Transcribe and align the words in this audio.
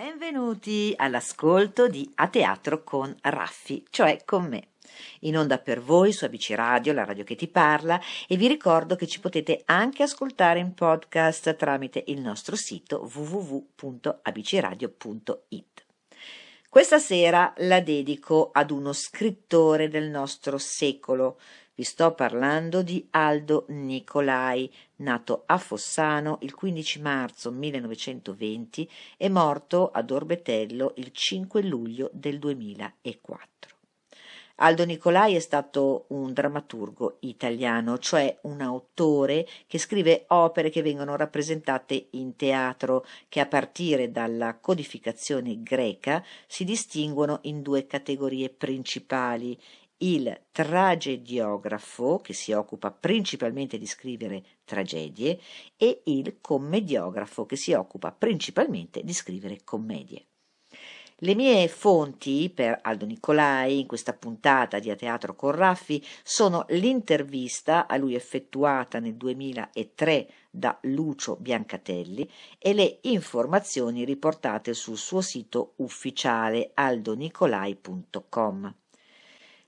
Benvenuti 0.00 0.92
all'ascolto 0.94 1.88
di 1.88 2.08
A 2.14 2.28
Teatro 2.28 2.84
con 2.84 3.12
Raffi, 3.20 3.84
cioè 3.90 4.22
con 4.24 4.46
me. 4.46 4.68
In 5.22 5.36
onda 5.36 5.58
per 5.58 5.80
voi 5.80 6.12
su 6.12 6.24
ABC 6.24 6.52
Radio, 6.54 6.92
la 6.92 7.04
radio 7.04 7.24
che 7.24 7.34
ti 7.34 7.48
parla, 7.48 8.00
e 8.28 8.36
vi 8.36 8.46
ricordo 8.46 8.94
che 8.94 9.08
ci 9.08 9.18
potete 9.18 9.62
anche 9.64 10.04
ascoltare 10.04 10.60
in 10.60 10.72
podcast 10.72 11.56
tramite 11.56 12.04
il 12.06 12.20
nostro 12.20 12.54
sito 12.54 13.10
www.abcradio.it. 13.12 15.84
Questa 16.68 17.00
sera 17.00 17.52
la 17.56 17.80
dedico 17.80 18.50
ad 18.52 18.70
uno 18.70 18.92
scrittore 18.92 19.88
del 19.88 20.10
nostro 20.10 20.58
secolo, 20.58 21.40
vi 21.78 21.84
sto 21.84 22.12
parlando 22.12 22.82
di 22.82 23.06
Aldo 23.10 23.66
Nicolai, 23.68 24.68
nato 24.96 25.44
a 25.46 25.58
Fossano 25.58 26.38
il 26.42 26.52
15 26.52 27.00
marzo 27.00 27.52
1920 27.52 28.90
e 29.16 29.28
morto 29.28 29.88
ad 29.92 30.10
Orbetello 30.10 30.94
il 30.96 31.12
5 31.12 31.62
luglio 31.62 32.10
del 32.12 32.40
2004. 32.40 33.76
Aldo 34.56 34.84
Nicolai 34.84 35.36
è 35.36 35.38
stato 35.38 36.06
un 36.08 36.32
drammaturgo 36.32 37.18
italiano, 37.20 37.98
cioè 37.98 38.36
un 38.42 38.60
autore 38.60 39.46
che 39.68 39.78
scrive 39.78 40.24
opere 40.30 40.70
che 40.70 40.82
vengono 40.82 41.14
rappresentate 41.14 42.08
in 42.10 42.34
teatro, 42.34 43.06
che 43.28 43.38
a 43.38 43.46
partire 43.46 44.10
dalla 44.10 44.56
codificazione 44.56 45.62
greca 45.62 46.24
si 46.48 46.64
distinguono 46.64 47.38
in 47.42 47.62
due 47.62 47.86
categorie 47.86 48.48
principali, 48.48 49.56
il 49.98 50.42
tragediografo, 50.52 52.18
che 52.18 52.32
si 52.32 52.52
occupa 52.52 52.90
principalmente 52.90 53.78
di 53.78 53.86
scrivere 53.86 54.44
tragedie, 54.64 55.40
e 55.76 56.02
il 56.04 56.38
commediografo, 56.40 57.46
che 57.46 57.56
si 57.56 57.72
occupa 57.72 58.12
principalmente 58.12 59.02
di 59.02 59.12
scrivere 59.12 59.60
commedie. 59.64 60.26
Le 61.22 61.34
mie 61.34 61.66
fonti 61.66 62.48
per 62.48 62.78
Aldo 62.80 63.04
Nicolai 63.04 63.80
in 63.80 63.88
questa 63.88 64.12
puntata 64.12 64.78
di 64.78 64.88
A 64.88 64.94
Teatro 64.94 65.34
con 65.34 65.50
Raffi 65.50 66.00
sono 66.22 66.64
l'intervista 66.68 67.88
a 67.88 67.96
lui 67.96 68.14
effettuata 68.14 69.00
nel 69.00 69.16
2003 69.16 70.30
da 70.48 70.78
Lucio 70.82 71.34
Biancatelli 71.34 72.30
e 72.56 72.72
le 72.72 72.98
informazioni 73.02 74.04
riportate 74.04 74.74
sul 74.74 74.96
suo 74.96 75.20
sito 75.20 75.72
ufficiale 75.78 76.70
aldonicolai.com. 76.74 78.74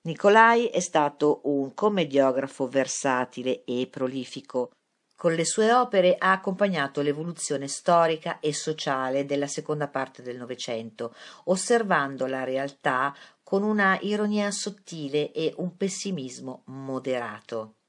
Nicolai 0.02 0.66
è 0.68 0.80
stato 0.80 1.42
un 1.44 1.74
commediografo 1.74 2.66
versatile 2.68 3.64
e 3.64 3.86
prolifico. 3.90 4.70
Con 5.14 5.34
le 5.34 5.44
sue 5.44 5.70
opere 5.74 6.16
ha 6.16 6.32
accompagnato 6.32 7.02
l'evoluzione 7.02 7.68
storica 7.68 8.38
e 8.40 8.54
sociale 8.54 9.26
della 9.26 9.46
seconda 9.46 9.88
parte 9.88 10.22
del 10.22 10.38
Novecento, 10.38 11.14
osservando 11.44 12.24
la 12.24 12.44
realtà 12.44 13.14
con 13.42 13.62
una 13.62 13.98
ironia 14.00 14.50
sottile 14.50 15.32
e 15.32 15.52
un 15.58 15.76
pessimismo 15.76 16.62
moderato. 16.66 17.79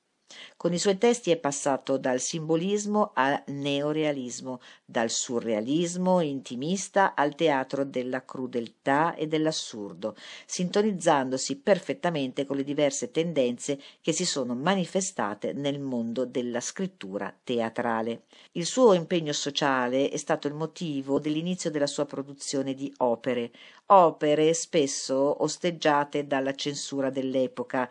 Con 0.57 0.73
i 0.73 0.79
suoi 0.79 0.97
testi 0.97 1.31
è 1.31 1.37
passato 1.37 1.97
dal 1.97 2.19
simbolismo 2.19 3.11
al 3.13 3.41
neorealismo, 3.47 4.59
dal 4.85 5.09
surrealismo 5.09 6.21
intimista 6.21 7.15
al 7.15 7.35
teatro 7.35 7.83
della 7.83 8.23
crudeltà 8.23 9.15
e 9.15 9.27
dell'assurdo, 9.27 10.15
sintonizzandosi 10.45 11.57
perfettamente 11.57 12.45
con 12.45 12.57
le 12.57 12.63
diverse 12.63 13.11
tendenze 13.11 13.79
che 14.01 14.11
si 14.11 14.25
sono 14.25 14.53
manifestate 14.55 15.53
nel 15.53 15.79
mondo 15.79 16.25
della 16.25 16.59
scrittura 16.59 17.35
teatrale. 17.43 18.23
Il 18.53 18.65
suo 18.65 18.93
impegno 18.93 19.33
sociale 19.33 20.09
è 20.09 20.17
stato 20.17 20.47
il 20.47 20.53
motivo 20.53 21.19
dell'inizio 21.19 21.71
della 21.71 21.87
sua 21.87 22.05
produzione 22.05 22.73
di 22.73 22.93
opere, 22.97 23.51
opere 23.87 24.53
spesso 24.53 25.41
osteggiate 25.43 26.27
dalla 26.27 26.53
censura 26.53 27.09
dell'epoca, 27.09 27.89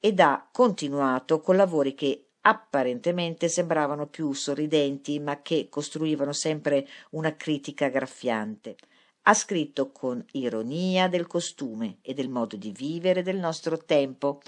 ed 0.00 0.20
ha 0.20 0.48
continuato 0.50 1.40
con 1.40 1.56
lavori 1.56 1.94
che 1.94 2.28
apparentemente 2.42 3.48
sembravano 3.48 4.06
più 4.06 4.32
sorridenti, 4.32 5.18
ma 5.20 5.42
che 5.42 5.68
costruivano 5.68 6.32
sempre 6.32 6.86
una 7.10 7.36
critica 7.36 7.88
graffiante. 7.88 8.76
Ha 9.22 9.34
scritto 9.34 9.92
con 9.92 10.24
ironia 10.32 11.08
del 11.08 11.26
costume 11.26 11.98
e 12.00 12.14
del 12.14 12.30
modo 12.30 12.56
di 12.56 12.72
vivere 12.72 13.22
del 13.22 13.36
nostro 13.36 13.76
tempo. 13.76 14.40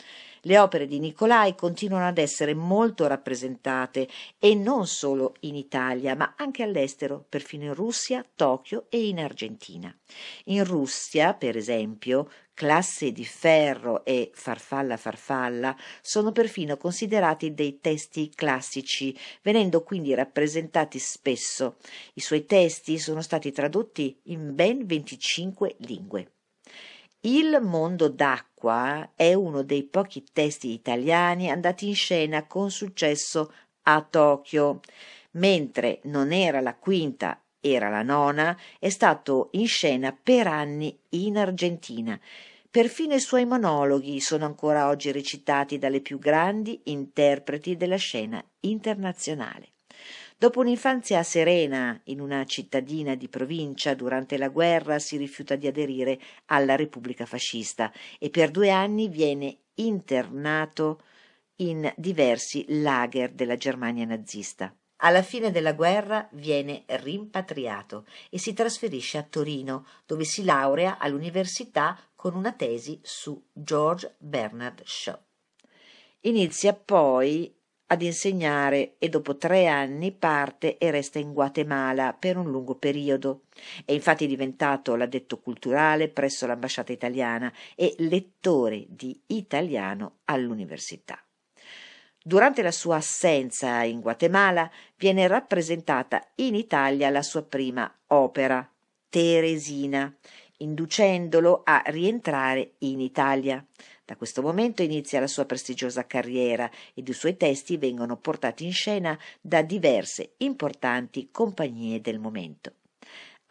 Le 0.43 0.59
opere 0.59 0.87
di 0.87 0.99
Nicolai 0.99 1.55
continuano 1.55 2.07
ad 2.07 2.19
essere 2.19 2.55
molto 2.55 3.07
rappresentate 3.07 4.09
e 4.39 4.55
non 4.55 4.87
solo 4.87 5.35
in 5.41 5.55
Italia, 5.55 6.17
ma 6.17 6.35
anche 6.37 6.63
all'estero, 6.63 7.25
perfino 7.29 7.65
in 7.65 7.75
Russia, 7.75 8.25
Tokyo 8.35 8.87
e 8.89 9.07
in 9.07 9.19
Argentina. 9.19 9.95
In 10.45 10.65
Russia, 10.65 11.35
per 11.35 11.57
esempio, 11.57 12.29
Classe 12.61 13.11
di 13.11 13.25
ferro 13.25 14.05
e 14.05 14.33
Farfalla 14.35 14.99
farfalla 14.99 15.75
sono 16.03 16.31
perfino 16.31 16.77
considerati 16.77 17.55
dei 17.55 17.81
testi 17.81 18.29
classici, 18.35 19.19
venendo 19.41 19.83
quindi 19.83 20.13
rappresentati 20.15 20.99
spesso. 20.99 21.77
I 22.15 22.21
suoi 22.21 22.45
testi 22.45 22.99
sono 22.99 23.23
stati 23.23 23.51
tradotti 23.51 24.21
in 24.25 24.55
ben 24.55 24.85
25 24.85 25.77
lingue. 25.79 26.33
Il 27.23 27.59
mondo 27.63 28.09
d'acqua 28.09 29.11
è 29.15 29.35
uno 29.35 29.63
dei 29.63 29.85
pochi 29.85 30.25
testi 30.33 30.73
italiani 30.73 31.51
andati 31.51 31.89
in 31.89 31.95
scena 31.95 32.47
con 32.47 32.71
successo 32.71 33.53
a 33.83 34.03
Tokyo, 34.03 34.81
mentre 35.33 36.01
non 36.05 36.33
era 36.33 36.61
la 36.61 36.75
quinta 36.75 37.43
era 37.61 37.91
la 37.91 38.03
nona, 38.03 38.59
è 38.79 38.89
stato 38.89 39.49
in 39.53 39.67
scena 39.67 40.19
per 40.21 40.47
anni 40.47 40.99
in 41.11 41.37
Argentina 41.37 42.19
Perfino 42.71 43.15
i 43.15 43.21
suoi 43.21 43.47
monologhi 43.47 44.21
sono 44.21 44.45
ancora 44.45 44.87
oggi 44.87 45.11
recitati 45.11 45.77
dalle 45.77 46.01
più 46.01 46.21
grandi 46.21 46.83
interpreti 46.85 47.77
della 47.77 47.97
scena 47.97 48.41
internazionale. 48.61 49.73
Dopo 50.41 50.61
un'infanzia 50.61 51.23
serena 51.23 52.01
in 52.05 52.19
una 52.19 52.47
cittadina 52.47 53.15
di 53.15 53.29
provincia, 53.29 53.93
durante 53.93 54.39
la 54.39 54.49
guerra 54.49 54.99
si 54.99 55.19
rifiuta 55.19 55.55
di 55.55 55.67
aderire 55.67 56.19
alla 56.47 56.77
Repubblica 56.77 57.27
fascista 57.27 57.93
e 58.19 58.31
per 58.31 58.51
due 58.51 58.71
anni 58.71 59.09
viene 59.11 59.59
internato 59.75 61.03
in 61.57 61.93
diversi 61.95 62.65
lager 62.69 63.33
della 63.33 63.59
Germania 63.59 64.07
nazista. 64.07 64.75
Alla 65.03 65.21
fine 65.21 65.51
della 65.51 65.75
guerra 65.75 66.27
viene 66.33 66.85
rimpatriato 66.87 68.07
e 68.31 68.39
si 68.39 68.55
trasferisce 68.55 69.19
a 69.19 69.27
Torino, 69.29 69.85
dove 70.07 70.25
si 70.25 70.43
laurea 70.43 70.97
all'università 70.97 72.01
con 72.17 72.35
una 72.35 72.53
tesi 72.53 72.99
su 73.03 73.39
George 73.53 74.15
Bernard 74.17 74.81
Shaw. 74.87 75.19
Inizia 76.21 76.73
poi 76.73 77.60
ad 77.93 78.03
insegnare 78.03 78.95
e 78.99 79.09
dopo 79.09 79.37
tre 79.37 79.67
anni 79.67 80.13
parte 80.13 80.79
e 80.79 80.93
resta 80.93 81.19
in 81.19 81.33
Guatemala 81.33 82.13
per 82.13 82.37
un 82.37 82.49
lungo 82.49 82.77
periodo. 82.77 83.43
È 83.85 83.91
infatti 83.91 84.29
diventato 84.29 84.95
l'addetto 84.95 85.41
culturale 85.41 86.09
presso 86.09 86.47
l'ambasciata 86.47 86.93
italiana 86.93 87.53
e 87.75 87.95
lettore 87.99 88.87
di 88.89 89.21
italiano 89.27 90.19
all'università. 90.27 91.21
Durante 92.23 92.63
la 92.63 92.71
sua 92.71 92.97
assenza 92.97 93.83
in 93.83 94.01
Guatemala 94.01 94.71
viene 94.97 95.27
rappresentata 95.27 96.23
in 96.37 96.55
Italia 96.55 97.11
la 97.11 97.23
sua 97.23 97.43
prima 97.43 97.93
opera, 98.09 98.71
Teresina, 99.09 100.15
inducendolo 100.59 101.63
a 101.65 101.83
rientrare 101.87 102.75
in 102.79 103.01
Italia. 103.01 103.65
Da 104.11 104.17
questo 104.17 104.43
momento 104.43 104.83
inizia 104.83 105.21
la 105.21 105.29
sua 105.29 105.45
prestigiosa 105.45 106.05
carriera 106.05 106.69
ed 106.95 107.07
i 107.07 107.13
suoi 107.13 107.37
testi 107.37 107.77
vengono 107.77 108.17
portati 108.17 108.65
in 108.65 108.73
scena 108.73 109.17
da 109.41 109.63
diverse 109.63 110.33
importanti 110.39 111.29
compagnie 111.31 112.01
del 112.01 112.19
momento. 112.19 112.73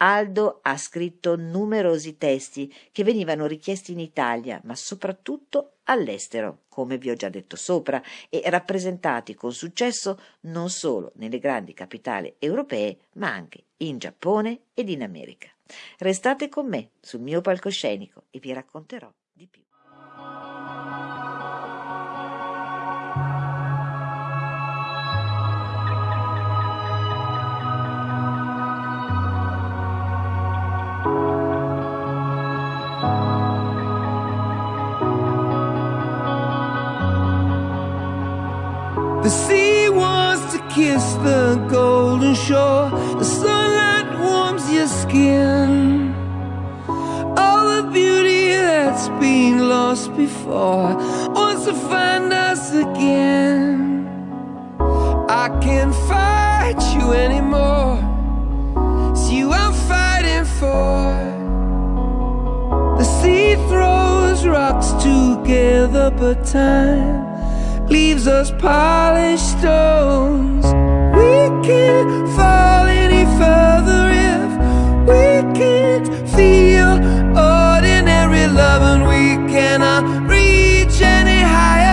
Aldo 0.02 0.60
ha 0.62 0.76
scritto 0.76 1.38
numerosi 1.38 2.18
testi 2.18 2.74
che 2.92 3.06
venivano 3.06 3.46
richiesti 3.46 3.94
in 3.94 4.02
Italia, 4.02 4.60
ma 4.66 4.76
soprattutto 4.76 5.76
all'estero, 5.86 6.64
come 6.68 6.98
vi 6.98 7.10
ho 7.10 7.16
già 7.16 7.30
detto 7.30 7.56
sopra, 7.56 8.04
e 8.28 8.42
rappresentati 8.48 9.36
con 9.36 9.54
successo 9.54 10.20
non 10.42 10.70
solo 10.70 11.14
nelle 11.16 11.40
grandi 11.40 11.74
capitali 11.74 12.36
europee, 12.38 12.98
ma 13.14 13.32
anche 13.32 13.64
in 13.78 13.98
Giappone 13.98 14.64
ed 14.74 14.90
in 14.90 15.04
America. 15.04 15.48
Restate 16.00 16.50
con 16.50 16.68
me 16.68 16.90
sul 17.00 17.22
mio 17.22 17.40
palcoscenico 17.40 18.26
e 18.30 18.40
vi 18.40 18.52
racconterò 18.52 19.10
di 19.32 19.48
più. 19.48 19.64
The 39.30 39.36
sea 39.48 39.90
wants 39.90 40.54
to 40.54 40.60
kiss 40.70 41.14
the 41.22 41.64
golden 41.70 42.34
shore. 42.34 42.90
The 43.20 43.24
sunlight 43.24 44.10
warms 44.20 44.68
your 44.74 44.88
skin. 44.88 46.16
All 47.38 47.64
the 47.76 47.88
beauty 47.92 48.48
that's 48.48 49.08
been 49.22 49.70
lost 49.70 50.18
before 50.18 50.96
wants 51.38 51.66
to 51.66 51.76
find 51.76 52.34
us 52.34 52.74
again. 52.74 54.08
I 55.30 55.48
can't 55.62 55.94
fight 56.10 56.82
you 56.96 57.14
anymore. 57.14 58.00
It's 59.12 59.30
you 59.30 59.52
I'm 59.52 59.74
fighting 59.92 60.46
for. 60.60 61.14
The 62.98 63.04
sea 63.04 63.54
throws 63.70 64.48
rocks 64.48 64.90
together, 65.04 66.10
but 66.10 66.44
time 66.48 67.29
leaves 67.90 68.28
us 68.28 68.52
polished 68.52 69.50
stones. 69.58 70.66
We 71.18 71.34
can't 71.68 72.30
fall 72.36 72.86
any 72.86 73.26
further 73.42 74.04
if 74.34 74.50
we 75.10 75.60
can't 75.60 76.08
feel 76.36 76.92
ordinary 77.36 78.46
love, 78.48 78.84
and 78.92 79.02
we 79.14 79.24
cannot 79.52 80.04
reach 80.30 81.02
any 81.02 81.42
higher 81.42 81.89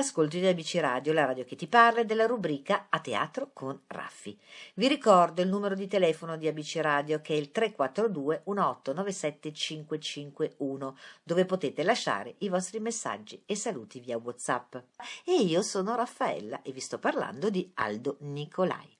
all'ascolto 0.00 0.38
di 0.38 0.46
ABC 0.46 0.76
Radio, 0.80 1.12
la 1.12 1.26
radio 1.26 1.44
che 1.44 1.56
ti 1.56 1.66
parla 1.66 2.02
della 2.02 2.24
rubrica 2.24 2.86
A 2.88 3.00
Teatro 3.00 3.50
con 3.52 3.78
Raffi. 3.86 4.36
Vi 4.74 4.88
ricordo 4.88 5.42
il 5.42 5.48
numero 5.48 5.74
di 5.74 5.86
telefono 5.86 6.38
di 6.38 6.48
ABC 6.48 6.76
Radio 6.76 7.20
che 7.20 7.34
è 7.34 7.36
il 7.36 7.50
342 7.50 8.42
1897 8.46 9.52
551 9.52 10.96
dove 11.22 11.44
potete 11.44 11.82
lasciare 11.82 12.34
i 12.38 12.48
vostri 12.48 12.80
messaggi 12.80 13.42
e 13.44 13.54
saluti 13.54 14.00
via 14.00 14.16
WhatsApp. 14.16 14.76
E 15.24 15.34
io 15.34 15.60
sono 15.60 15.94
Raffaella 15.94 16.62
e 16.62 16.72
vi 16.72 16.80
sto 16.80 16.98
parlando 16.98 17.50
di 17.50 17.70
Aldo 17.74 18.16
Nicolai. 18.20 18.99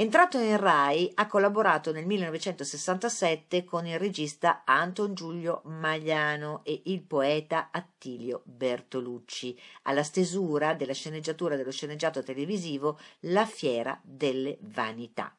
Entrato 0.00 0.38
in 0.38 0.56
Rai, 0.56 1.10
ha 1.16 1.26
collaborato 1.26 1.90
nel 1.90 2.06
1967 2.06 3.64
con 3.64 3.84
il 3.84 3.98
regista 3.98 4.62
Anton 4.64 5.12
Giulio 5.12 5.62
Magliano 5.64 6.60
e 6.62 6.82
il 6.84 7.00
poeta 7.00 7.70
Attilio 7.72 8.42
Bertolucci 8.44 9.58
alla 9.82 10.04
stesura 10.04 10.74
della 10.74 10.92
sceneggiatura 10.92 11.56
dello 11.56 11.72
sceneggiato 11.72 12.22
televisivo 12.22 12.96
La 13.22 13.44
fiera 13.44 13.98
delle 14.00 14.58
vanità 14.60 15.34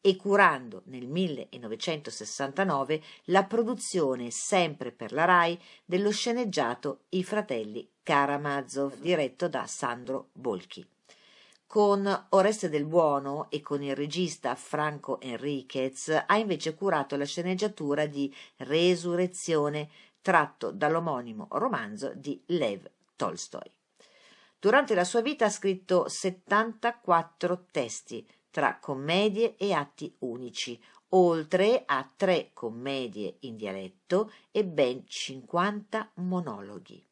e 0.00 0.16
curando 0.16 0.82
nel 0.86 1.06
1969 1.06 3.02
la 3.26 3.44
produzione 3.44 4.32
sempre 4.32 4.90
per 4.90 5.12
la 5.12 5.26
Rai 5.26 5.56
dello 5.84 6.10
sceneggiato 6.10 7.02
I 7.10 7.22
fratelli 7.22 7.88
Karamazov 8.02 8.96
diretto 8.96 9.46
da 9.46 9.64
Sandro 9.68 10.30
Bolchi. 10.32 10.84
Con 11.72 12.26
Oreste 12.28 12.68
del 12.68 12.84
Buono 12.84 13.46
e 13.48 13.62
con 13.62 13.82
il 13.82 13.96
regista 13.96 14.54
Franco 14.56 15.18
Enriquez 15.22 16.22
ha 16.26 16.36
invece 16.36 16.74
curato 16.74 17.16
la 17.16 17.24
sceneggiatura 17.24 18.04
di 18.04 18.30
Resurrezione 18.56 19.88
tratto 20.20 20.70
dall'omonimo 20.70 21.48
romanzo 21.52 22.12
di 22.14 22.38
Lev 22.48 22.90
Tolstoi. 23.16 23.72
Durante 24.58 24.94
la 24.94 25.04
sua 25.04 25.22
vita 25.22 25.46
ha 25.46 25.50
scritto 25.50 26.10
74 26.10 27.68
testi 27.70 28.28
tra 28.50 28.76
commedie 28.78 29.56
e 29.56 29.72
atti 29.72 30.14
unici, 30.18 30.78
oltre 31.14 31.84
a 31.86 32.06
tre 32.14 32.50
commedie 32.52 33.36
in 33.40 33.56
dialetto 33.56 34.30
e 34.50 34.66
ben 34.66 35.04
50 35.06 36.10
monologhi. 36.16 37.02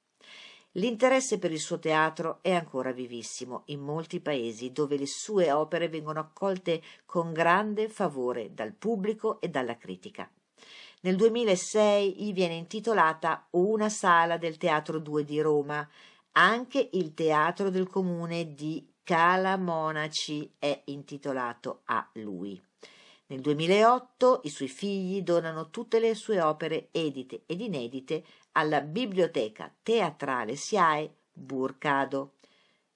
L'interesse 0.75 1.41
per 1.41 1.51
il 1.51 1.59
suo 1.59 1.81
teatro 1.81 2.39
è 2.43 2.53
ancora 2.53 2.93
vivissimo 2.93 3.63
in 3.67 3.81
molti 3.81 4.21
paesi 4.21 4.71
dove 4.71 4.97
le 4.97 5.07
sue 5.07 5.51
opere 5.51 5.89
vengono 5.89 6.21
accolte 6.21 6.81
con 7.05 7.33
grande 7.33 7.89
favore 7.89 8.55
dal 8.55 8.73
pubblico 8.73 9.41
e 9.41 9.49
dalla 9.49 9.77
critica. 9.77 10.31
Nel 11.03 11.17
2006 11.17 12.23
gli 12.23 12.33
viene 12.33 12.55
intitolata 12.55 13.49
una 13.51 13.89
sala 13.89 14.37
del 14.37 14.59
Teatro 14.59 15.01
2 15.01 15.25
di 15.25 15.41
Roma. 15.41 15.89
Anche 16.33 16.91
il 16.93 17.15
Teatro 17.15 17.71
del 17.71 17.89
Comune 17.89 18.55
di 18.55 18.87
Cala 19.03 19.57
Monaci 19.57 20.53
è 20.57 20.83
intitolato 20.85 21.81
a 21.87 22.09
lui. 22.15 22.61
Nel 23.31 23.43
2008 23.43 24.41
i 24.43 24.49
suoi 24.49 24.67
figli 24.67 25.23
donano 25.23 25.71
tutte 25.71 26.01
le 26.01 26.17
sue 26.17 26.41
opere 26.41 26.89
edite 26.91 27.43
ed 27.47 27.61
inedite 27.61 28.25
alla 28.53 28.81
Biblioteca 28.81 29.73
Teatrale 29.85 30.57
SIAE 30.57 31.15
Burcado. 31.33 32.33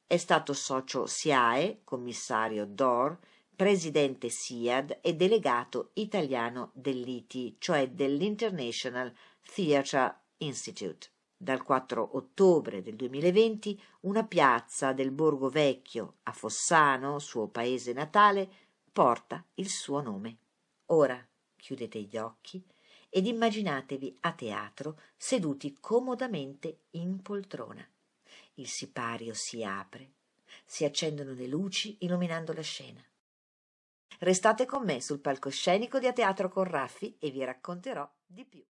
È 0.05 0.17
stato 0.17 0.53
socio 0.53 1.07
SIAE, 1.07 1.83
commissario 1.85 2.67
DOR, 2.67 3.17
presidente 3.55 4.29
SIAD 4.29 4.99
e 5.03 5.15
delegato 5.15 5.91
italiano 5.93 6.73
dell'ITI, 6.73 7.55
cioè 7.61 7.91
dell'International 7.91 9.15
Theatre 9.55 10.17
Institute. 10.39 11.11
Dal 11.37 11.63
4 11.63 12.17
ottobre 12.17 12.83
del 12.83 12.97
2020 12.97 13.81
una 14.01 14.25
piazza 14.25 14.93
del 14.93 15.13
Borgo 15.13 15.49
Vecchio 15.49 16.15
a 16.25 16.33
Fossano, 16.33 17.21
suo 17.21 17.47
paese 17.47 17.93
natale, 17.93 18.49
porta 18.95 19.45
il 19.55 19.69
suo 19.69 20.01
nome. 20.01 20.39
Ora 20.87 21.21
chiudete 21.57 22.01
gli 22.01 22.17
occhi 22.17 22.65
ed 23.09 23.27
immaginatevi 23.27 24.19
a 24.21 24.33
teatro 24.33 25.01
seduti 25.17 25.77
comodamente 25.81 26.85
in 26.91 27.21
poltrona. 27.21 27.85
Il 28.55 28.69
sipario 28.69 29.35
si 29.35 29.65
apre, 29.65 30.13
si 30.65 30.85
accendono 30.85 31.33
le 31.33 31.49
luci 31.49 31.97
illuminando 32.03 32.53
la 32.53 32.63
scena. 32.63 33.05
Restate 34.21 34.65
con 34.65 34.85
me 34.85 35.01
sul 35.01 35.19
palcoscenico 35.19 35.99
di 35.99 36.07
A 36.07 36.13
Teatro 36.13 36.49
con 36.49 36.63
Raffi 36.63 37.17
e 37.19 37.31
vi 37.31 37.43
racconterò 37.43 38.09
di 38.25 38.45
più. 38.45 38.65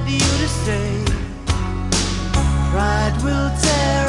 wanted 0.00 0.12
you 0.12 0.18
to 0.18 0.48
stay. 0.48 1.04
Pride 2.70 3.20
will 3.24 3.50
tear. 3.60 4.07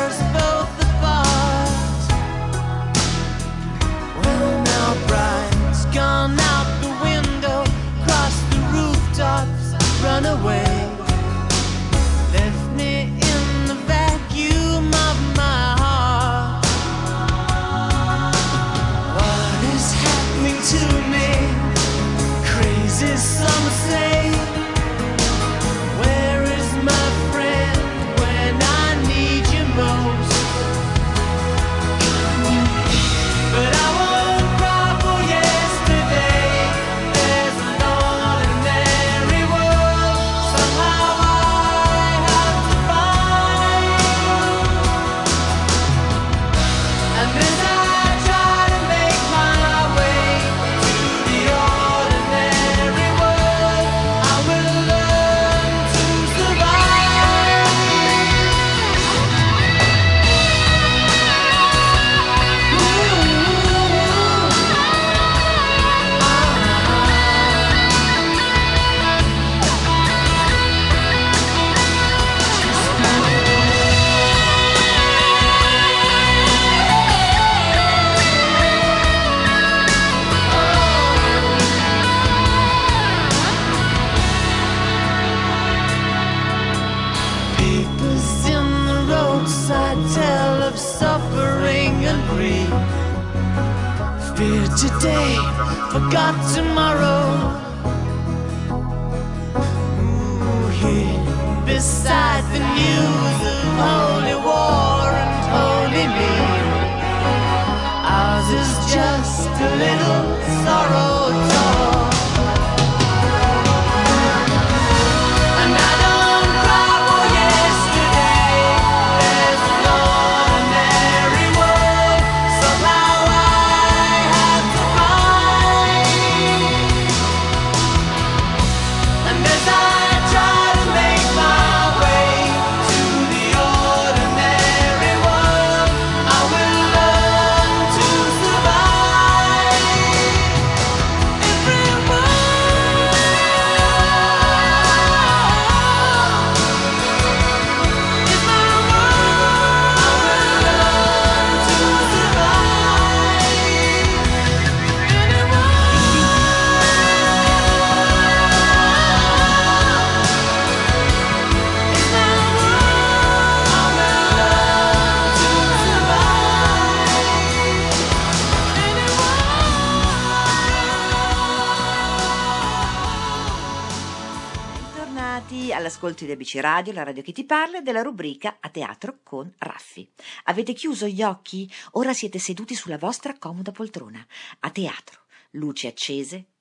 All'ascolto 176.01 176.23
di 176.23 176.31
ABC 176.31 176.55
Radio, 176.61 176.93
la 176.93 177.03
radio 177.03 177.21
che 177.21 177.33
ti 177.33 177.43
parla, 177.43 177.81
della 177.81 178.01
rubrica 178.01 178.59
A 178.61 178.69
teatro 178.69 179.19
con 179.21 179.53
Raffi. 179.57 180.09
Avete 180.45 180.71
chiuso 180.71 181.07
gli 181.07 181.21
occhi? 181.21 181.69
Ora 181.91 182.13
siete 182.13 182.39
seduti 182.39 182.73
sulla 182.73 182.97
vostra 182.97 183.37
comoda 183.37 183.73
poltrona. 183.73 184.25
A 184.59 184.69
teatro, 184.69 185.23
luci 185.51 185.87
accese, 185.87 186.51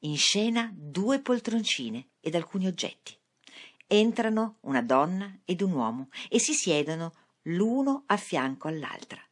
in 0.00 0.16
scena 0.16 0.68
due 0.74 1.20
poltroncine 1.20 2.08
ed 2.18 2.34
alcuni 2.34 2.66
oggetti. 2.66 3.16
Entrano 3.86 4.56
una 4.62 4.82
donna 4.82 5.38
ed 5.44 5.60
un 5.60 5.70
uomo 5.70 6.08
e 6.28 6.40
si 6.40 6.52
siedono 6.52 7.12
l'uno 7.42 8.02
a 8.06 8.16
fianco 8.16 8.66
all'altra. 8.66 9.22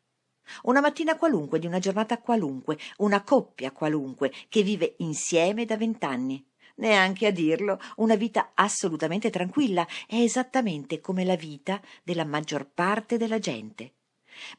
Una 0.62 0.80
mattina 0.80 1.16
qualunque 1.16 1.58
di 1.58 1.66
una 1.66 1.80
giornata 1.80 2.18
qualunque, 2.18 2.78
una 2.98 3.24
coppia 3.24 3.72
qualunque 3.72 4.32
che 4.48 4.62
vive 4.62 4.94
insieme 4.98 5.64
da 5.64 5.76
vent'anni. 5.76 6.47
Neanche 6.78 7.26
a 7.26 7.30
dirlo, 7.32 7.80
una 7.96 8.14
vita 8.14 8.52
assolutamente 8.54 9.30
tranquilla, 9.30 9.86
è 10.06 10.16
esattamente 10.16 11.00
come 11.00 11.24
la 11.24 11.36
vita 11.36 11.80
della 12.02 12.24
maggior 12.24 12.68
parte 12.72 13.16
della 13.16 13.38
gente. 13.38 13.94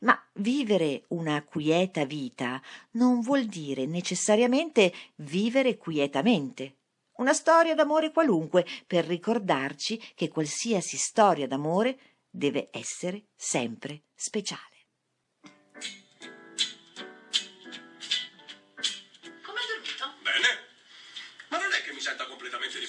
Ma 0.01 0.21
vivere 0.33 1.05
una 1.09 1.41
quieta 1.43 2.03
vita 2.03 2.61
non 2.91 3.21
vuol 3.21 3.45
dire 3.45 3.85
necessariamente 3.85 4.93
vivere 5.15 5.77
quietamente. 5.77 6.75
Una 7.19 7.33
storia 7.33 7.75
d'amore 7.75 8.11
qualunque 8.11 8.65
per 8.85 9.05
ricordarci 9.05 10.01
che 10.15 10.27
qualsiasi 10.27 10.97
storia 10.97 11.47
d'amore 11.47 11.97
deve 12.29 12.67
essere 12.71 13.27
sempre 13.35 14.03
speciale. 14.13 14.78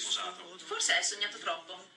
Riposato. 0.01 0.57
Forse 0.65 0.93
hai 0.93 1.03
sognato 1.03 1.37
troppo. 1.37 1.89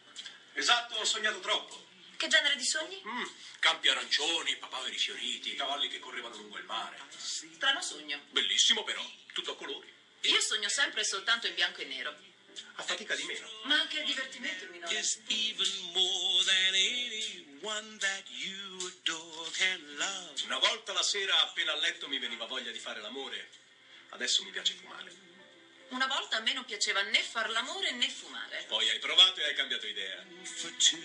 Esatto, 0.52 0.94
ho 0.96 1.04
sognato 1.04 1.40
troppo. 1.40 1.82
Che 2.16 2.28
genere 2.28 2.56
di 2.56 2.64
sogni? 2.64 3.02
Mm, 3.04 3.24
campi 3.58 3.88
arancioni, 3.88 4.56
papaveri 4.56 4.96
fioriti, 4.96 5.54
cavalli 5.56 5.88
che 5.88 5.98
correvano 5.98 6.36
lungo 6.36 6.58
il 6.58 6.64
mare. 6.64 6.98
Strano 7.16 7.80
sogno. 7.82 8.20
Bellissimo 8.30 8.84
però, 8.84 9.04
tutto 9.32 9.52
a 9.52 9.56
colori. 9.56 9.92
Io 10.22 10.40
sogno 10.40 10.68
sempre 10.68 11.00
e 11.00 11.04
soltanto 11.04 11.46
in 11.46 11.54
bianco 11.54 11.80
e 11.80 11.84
nero. 11.86 12.16
A 12.76 12.82
fatica 12.82 13.16
di 13.16 13.24
meno. 13.24 13.50
Ma 13.64 13.80
anche 13.80 13.98
il 13.98 14.06
divertimento 14.06 14.64
è 14.64 14.68
minore. 14.68 14.96
is 14.96 15.20
even 15.26 15.92
more 15.92 16.44
than 16.44 16.74
anyone 16.74 17.98
that 17.98 18.22
you 18.28 18.92
adore 19.02 19.50
can 19.50 19.96
love. 19.96 20.42
Una 20.44 20.58
volta 20.58 20.92
la 20.92 21.02
sera 21.02 21.36
appena 21.42 21.72
a 21.72 21.76
letto 21.76 22.06
mi 22.06 22.18
veniva 22.18 22.46
voglia 22.46 22.70
di 22.70 22.78
fare 22.78 23.00
l'amore. 23.00 23.50
Adesso 24.10 24.44
mi 24.44 24.50
piace 24.50 24.74
fumare. 24.74 25.33
Una 25.94 26.08
volta 26.08 26.38
a 26.38 26.40
me 26.40 26.52
non 26.52 26.64
piaceva 26.64 27.02
né 27.02 27.22
far 27.22 27.48
l'amore 27.50 27.92
né 27.92 28.08
fumare. 28.08 28.64
Poi 28.66 28.90
hai 28.90 28.98
provato 28.98 29.38
e 29.38 29.44
hai 29.44 29.54
cambiato 29.54 29.86
idea. 29.86 30.26
For 30.42 30.72
two, 30.72 30.98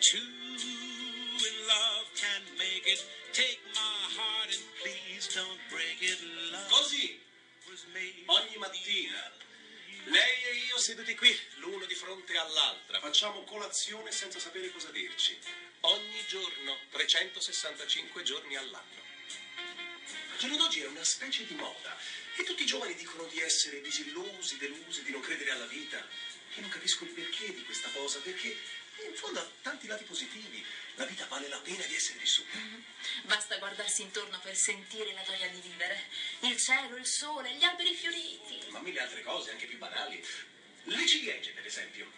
two 0.00 0.16
in 0.16 1.66
love 1.66 2.06
can 2.14 2.42
make 2.56 2.90
it. 2.90 3.04
Take 3.32 3.60
my 3.74 4.16
heart 4.16 4.48
and 4.48 4.64
please 4.80 5.28
don't 5.34 5.60
break 5.68 6.00
it. 6.00 6.22
Love 6.50 6.68
Così, 6.70 7.22
ogni 8.24 8.56
mattina, 8.56 9.30
lei 10.06 10.42
e 10.44 10.54
io 10.66 10.78
seduti 10.78 11.14
qui, 11.14 11.38
l'uno 11.56 11.84
di 11.84 11.94
fronte 11.94 12.38
all'altra, 12.38 12.98
facciamo 12.98 13.44
colazione 13.44 14.10
senza 14.10 14.38
sapere 14.38 14.72
cosa 14.72 14.90
dirci. 14.90 15.38
Ogni 15.80 16.24
giorno, 16.28 16.78
365 16.92 18.22
giorni 18.22 18.56
all'anno. 18.56 19.02
Al 20.32 20.38
giorno 20.38 20.56
d'oggi 20.56 20.80
è 20.80 20.86
una 20.86 21.04
specie 21.04 21.44
di 21.44 21.54
moda 21.54 21.94
e 22.40 22.44
tutti 22.44 22.62
i 22.62 22.66
giovani 22.66 22.94
dicono 22.94 23.26
di 23.26 23.38
essere 23.40 23.82
disillusi, 23.82 24.56
delusi, 24.56 25.02
di 25.02 25.10
non 25.10 25.20
credere 25.20 25.50
alla 25.50 25.66
vita. 25.66 25.98
Io 26.54 26.62
non 26.62 26.70
capisco 26.70 27.04
il 27.04 27.10
perché 27.10 27.52
di 27.52 27.62
questa 27.64 27.90
cosa, 27.90 28.18
perché 28.20 28.56
in 29.06 29.14
fondo 29.14 29.40
ha 29.40 29.50
tanti 29.60 29.86
lati 29.86 30.04
positivi. 30.04 30.64
La 30.94 31.04
vita 31.04 31.26
vale 31.26 31.48
la 31.48 31.58
pena 31.60 31.84
di 31.84 31.94
essere 31.94 32.18
vissuta. 32.18 32.56
Basta 33.24 33.58
guardarsi 33.58 34.02
intorno 34.02 34.38
per 34.40 34.56
sentire 34.56 35.12
la 35.12 35.22
gioia 35.22 35.48
di 35.48 35.60
vivere. 35.60 36.08
Il 36.40 36.56
cielo, 36.58 36.96
il 36.96 37.06
sole, 37.06 37.54
gli 37.54 37.62
alberi 37.62 37.94
fioriti. 37.94 38.70
ma 38.70 38.80
mille 38.80 39.00
altre 39.00 39.22
cose, 39.22 39.50
anche 39.50 39.66
più 39.66 39.78
banali. 39.78 40.24
Le 40.84 41.06
ciliegie, 41.06 41.52
per 41.52 41.66
esempio. 41.66 42.10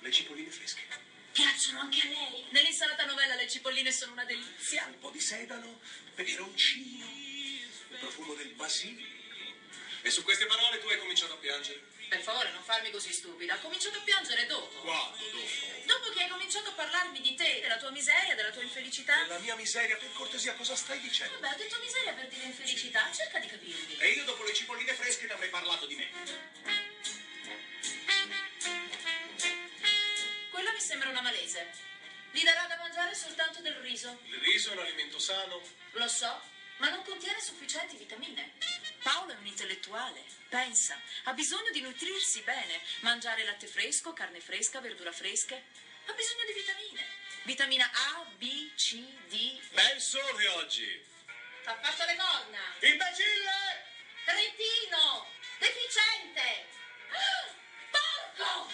Le 0.00 0.10
cipolline 0.10 0.50
fresche. 0.50 0.82
Piacciono 1.32 1.80
anche 1.80 2.00
a 2.00 2.10
lei. 2.10 2.44
Nell'insalata 2.50 3.04
novella 3.06 3.34
le 3.34 3.48
cipolline 3.48 3.90
sono 3.90 4.12
una 4.12 4.24
delizia. 4.24 4.86
Un 4.86 4.98
po' 5.00 5.10
di 5.10 5.20
sedano, 5.20 5.80
peperoncino, 6.14 7.06
il 7.90 7.98
profumo 7.98 8.34
del 8.34 8.52
basilico. 8.52 9.23
E 10.04 10.10
su 10.10 10.22
queste 10.22 10.44
parole 10.44 10.78
tu 10.80 10.88
hai 10.88 10.98
cominciato 10.98 11.32
a 11.32 11.36
piangere? 11.38 11.80
Per 12.10 12.20
favore, 12.20 12.50
non 12.50 12.62
farmi 12.62 12.90
così 12.90 13.10
stupida. 13.10 13.54
Ho 13.54 13.58
cominciato 13.60 13.96
a 13.96 14.02
piangere 14.02 14.44
dopo. 14.44 14.80
Quando, 14.80 15.16
dopo? 15.16 15.82
Dopo 15.86 16.10
che 16.10 16.22
hai 16.24 16.28
cominciato 16.28 16.68
a 16.68 16.72
parlarmi 16.72 17.22
di 17.22 17.34
te, 17.34 17.60
della 17.62 17.78
tua 17.78 17.88
miseria, 17.90 18.34
della 18.34 18.50
tua 18.50 18.60
infelicità. 18.60 19.16
Nella 19.22 19.38
mia 19.38 19.56
miseria, 19.56 19.96
per 19.96 20.12
cortesia, 20.12 20.52
cosa 20.56 20.76
stai 20.76 21.00
dicendo? 21.00 21.40
Vabbè, 21.40 21.54
ho 21.54 21.56
detto 21.56 21.78
miseria 21.80 22.12
per 22.12 22.28
dire 22.28 22.44
infelicità. 22.44 23.10
Cerca 23.14 23.38
di 23.38 23.46
capirmi. 23.46 23.96
E 23.96 24.10
io 24.10 24.24
dopo 24.24 24.44
le 24.44 24.52
cipolline 24.52 24.92
fresche 24.92 25.26
ti 25.26 25.32
avrei 25.32 25.48
parlato 25.48 25.86
di 25.86 25.94
me. 25.94 26.10
Quella 30.50 30.70
mi 30.70 30.80
sembra 30.80 31.08
una 31.08 31.22
malese. 31.22 31.72
Gli 32.30 32.42
darà 32.42 32.66
da 32.66 32.76
mangiare 32.76 33.14
soltanto 33.14 33.62
del 33.62 33.76
riso. 33.76 34.18
Il 34.26 34.38
riso 34.40 34.68
è 34.68 34.72
un 34.74 34.80
alimento 34.80 35.18
sano. 35.18 35.62
Lo 35.92 36.08
so, 36.08 36.42
ma 36.76 36.90
non 36.90 37.02
contiene 37.04 37.40
sufficienti 37.40 37.96
vitamine. 37.96 38.73
Paolo 39.04 39.32
è 39.32 39.36
un 39.36 39.44
intellettuale, 39.46 40.24
pensa, 40.48 40.98
ha 41.24 41.34
bisogno 41.34 41.70
di 41.72 41.82
nutrirsi 41.82 42.40
bene, 42.40 42.80
mangiare 43.00 43.44
latte 43.44 43.66
fresco, 43.66 44.14
carne 44.14 44.40
fresca, 44.40 44.80
verdura 44.80 45.12
fresche. 45.12 45.62
Ha 46.06 46.12
bisogno 46.14 46.44
di 46.46 46.54
vitamine. 46.54 47.06
Vitamina 47.42 47.84
A, 47.92 48.24
B, 48.38 48.74
C, 48.74 48.94
D. 49.28 49.60
Bel 49.72 50.00
sole 50.00 50.48
oggi! 50.48 51.04
Ha 51.64 51.78
fatto 51.82 52.04
le 52.06 52.16
corna. 52.16 52.60
Imbecille! 52.80 53.84
Cretino! 54.24 55.26
Deficiente! 55.58 56.66
Ah, 57.10 57.54
Porco! 57.90 58.72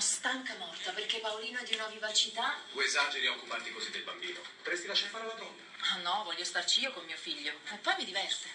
Sono 0.00 0.12
stanca 0.12 0.54
morta 0.56 0.92
perché 0.92 1.18
Paolino 1.18 1.58
è 1.58 1.62
di 1.62 1.74
una 1.74 1.86
vivacità. 1.88 2.58
Tu 2.72 2.80
esageri 2.80 3.26
a 3.26 3.32
occuparti 3.32 3.70
così 3.70 3.90
del 3.90 4.00
bambino. 4.02 4.40
Potresti 4.56 4.86
lasciare 4.86 5.10
fare 5.10 5.26
la 5.26 5.34
donna. 5.34 5.62
Ah 5.80 5.96
no, 5.96 6.22
voglio 6.24 6.42
starci 6.42 6.80
io 6.80 6.90
con 6.92 7.04
mio 7.04 7.18
figlio. 7.18 7.52
E 7.70 7.76
poi 7.76 7.94
mi 7.98 8.06
diverte. 8.06 8.48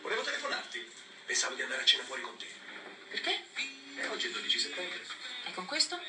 Volevo 0.00 0.22
telefonarti. 0.22 0.90
Pensavo 1.26 1.56
di 1.56 1.60
andare 1.62 1.82
a 1.82 1.84
cena 1.84 2.04
fuori 2.04 2.22
con 2.22 2.38
te. 2.38 2.46
Perché? 3.10 3.44
E 3.96 4.06
oggi 4.06 4.24
è 4.24 4.28
il 4.28 4.34
12 4.34 4.58
settembre. 4.58 5.06
E 5.44 5.52
con 5.52 5.66
questo? 5.66 6.00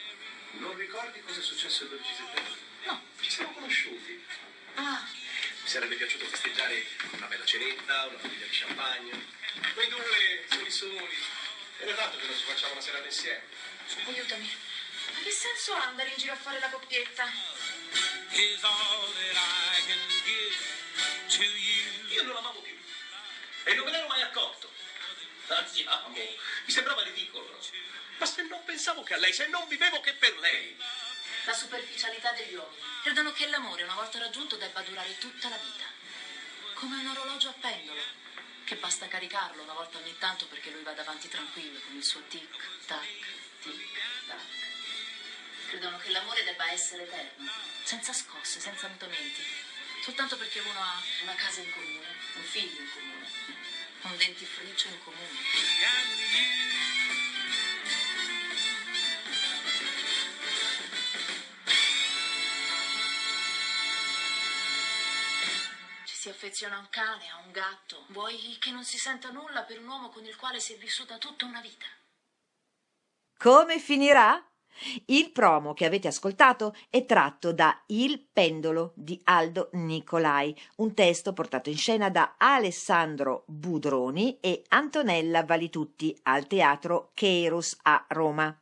Non 0.51 0.77
ricordi 0.77 1.21
cosa 1.23 1.41
è 1.41 1.43
successo 1.43 1.83
il 1.83 1.89
12 1.89 2.13
settembre? 2.15 2.55
No. 2.85 3.03
Ci 3.19 3.29
siamo 3.29 3.51
conosciuti. 3.51 4.25
Ah, 4.75 5.05
Mi 5.61 5.67
sarebbe 5.67 5.95
piaciuto 5.95 6.25
festeggiare 6.25 6.85
una 7.11 7.25
bella 7.25 7.43
cenetta, 7.43 8.05
una 8.05 8.17
bottiglia 8.17 8.45
di 8.45 8.57
champagne. 8.57 9.11
Noi 9.75 9.87
due, 9.89 10.45
soli 10.49 10.71
soli. 10.71 11.17
Era 11.79 11.93
tanto 11.95 12.17
che 12.17 12.25
non 12.27 12.37
ci 12.37 12.43
facciamo 12.45 12.71
una 12.71 12.81
serata 12.81 13.05
insieme. 13.05 13.56
Aiutami. 14.05 14.55
Ma 15.13 15.19
che 15.21 15.31
senso 15.31 15.73
ha 15.73 15.85
andare 15.85 16.09
in 16.09 16.17
giro 16.17 16.33
a 16.33 16.35
fare 16.35 16.59
la 16.59 16.69
coppietta? 16.69 17.29
Io 22.09 22.23
non 22.23 22.33
l'amavo 22.33 22.61
più. 22.61 22.75
E 23.63 23.73
non 23.73 23.85
me 23.85 23.91
ne 23.91 23.97
ero 23.97 24.07
mai 24.07 24.21
accorto. 24.21 24.71
Andiamo. 25.47 26.09
Mi 26.09 26.71
sembrava 26.71 27.03
ridicolo. 27.03 27.59
Ma 28.17 28.25
se 28.25 28.41
non 28.43 28.63
pensavo 28.65 29.03
che 29.03 29.13
a 29.13 29.17
lei, 29.17 29.33
se 29.33 29.47
non 29.47 29.67
vivevo 29.67 29.99
che 29.99 30.13
per 30.13 30.37
lei. 30.39 30.75
La 31.45 31.53
superficialità 31.53 32.31
degli 32.31 32.55
uomini. 32.55 32.81
Credono 33.03 33.31
che 33.31 33.47
l'amore, 33.47 33.83
una 33.83 33.93
volta 33.93 34.19
raggiunto, 34.19 34.57
debba 34.57 34.81
durare 34.81 35.17
tutta 35.17 35.49
la 35.49 35.57
vita. 35.57 35.85
Come 36.73 36.97
un 36.97 37.07
orologio 37.07 37.49
a 37.49 37.53
pendolo, 37.53 38.01
che 38.65 38.75
basta 38.75 39.07
caricarlo 39.07 39.63
una 39.63 39.73
volta 39.73 39.97
ogni 39.97 40.17
tanto 40.17 40.45
perché 40.47 40.71
lui 40.71 40.83
vada 40.83 41.01
avanti 41.01 41.29
tranquillo 41.29 41.79
con 41.85 41.95
il 41.95 42.03
suo 42.03 42.21
tic-tac. 42.27 43.45
Credono 45.67 45.97
che 45.97 46.09
l'amore 46.09 46.43
debba 46.43 46.71
essere 46.71 47.03
eterno, 47.03 47.51
senza 47.83 48.13
scosse, 48.13 48.59
senza 48.59 48.87
mutamenti. 48.87 49.43
Soltanto 50.01 50.37
perché 50.37 50.59
uno 50.59 50.79
ha 50.79 51.01
una 51.23 51.35
casa 51.35 51.59
in 51.59 51.71
comune, 51.71 52.07
un 52.35 52.43
figlio 52.43 52.79
in 52.79 52.89
comune, 52.93 53.27
un 54.03 54.17
dentifricio 54.17 54.87
in 54.87 55.03
comune. 55.03 55.27
Ci 66.05 66.15
si 66.15 66.29
affeziona 66.29 66.77
a 66.77 66.79
un 66.79 66.89
cane, 66.89 67.29
a 67.29 67.37
un 67.37 67.51
gatto. 67.51 68.05
Vuoi 68.07 68.57
che 68.59 68.71
non 68.71 68.85
si 68.85 68.97
senta 68.97 69.29
nulla 69.31 69.63
per 69.63 69.79
un 69.79 69.87
uomo 69.87 70.09
con 70.09 70.25
il 70.25 70.37
quale 70.37 70.61
si 70.61 70.73
è 70.73 70.77
vissuta 70.77 71.17
tutta 71.17 71.45
una 71.45 71.59
vita? 71.59 71.96
Come 73.37 73.77
finirà? 73.77 74.43
Il 75.05 75.31
promo 75.31 75.73
che 75.73 75.85
avete 75.85 76.07
ascoltato 76.07 76.73
è 76.89 77.05
tratto 77.05 77.53
da 77.53 77.83
Il 77.87 78.25
pendolo 78.33 78.93
di 78.95 79.21
Aldo 79.25 79.69
Nicolai, 79.73 80.59
un 80.77 80.95
testo 80.95 81.33
portato 81.33 81.69
in 81.69 81.77
scena 81.77 82.09
da 82.09 82.33
Alessandro 82.37 83.43
Budroni 83.45 84.39
e 84.39 84.63
Antonella 84.69 85.43
Valitutti 85.43 86.17
al 86.23 86.47
teatro 86.47 87.11
Keiros 87.13 87.77
a 87.83 88.05
Roma. 88.09 88.59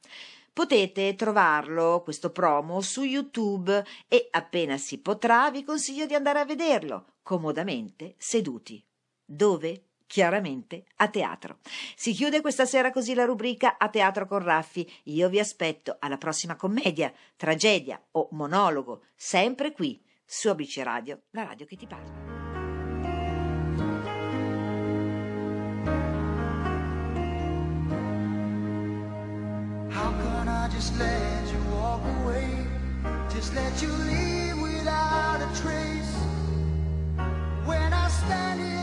Potete 0.52 1.16
trovarlo, 1.16 2.02
questo 2.02 2.32
promo, 2.32 2.82
su 2.82 3.04
YouTube 3.04 3.82
e 4.10 4.28
appena 4.32 4.78
si 4.78 5.00
potrà 5.00 5.50
vi 5.52 5.64
consiglio 5.64 6.06
di 6.06 6.16
andare 6.16 6.40
a 6.40 6.46
vederlo, 6.46 7.16
comodamente 7.24 8.16
seduti. 8.18 8.86
Dove? 9.24 9.84
chiaramente 10.08 10.86
a 10.98 11.08
teatro. 11.08 11.60
Si 11.96 12.14
chiude 12.14 12.42
questa 12.42 12.66
sera 12.66 12.92
così 12.92 13.14
la 13.14 13.26
rubrica 13.26 13.78
A 13.78 13.90
teatro 13.90 14.26
con 14.26 14.40
Raffi. 14.40 14.90
Io 15.06 15.30
vi 15.30 15.40
aspetto 15.40 15.98
alla 16.00 16.18
prossima 16.18 16.56
commedia, 16.56 17.12
tragedia 17.36 18.02
o 18.12 18.30
monologo, 18.32 19.04
sempre 19.16 19.72
qui 19.72 20.04
su 20.26 20.50
ABC 20.50 20.82
Radio, 20.84 21.24
la 21.32 21.44
radio 21.44 21.66
che 21.66 21.76
ti 21.76 21.88
parla. 21.88 22.44
How 29.92 30.12
can 30.12 30.48
I 30.50 30.68
just 30.70 30.98
let 30.98 31.52
you 31.52 31.60
walk 31.72 32.02
away? 32.22 32.68
Just 33.30 33.54
let 33.54 33.82
you 33.82 33.90
leave 33.90 34.60
without 34.62 35.42
a 35.42 35.50
trace. 35.56 36.14
When 37.66 37.94
I 37.94 38.10
stand 38.10 38.60
here 38.62 38.75